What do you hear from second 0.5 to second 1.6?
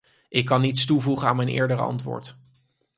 niets toevoegen aan mijn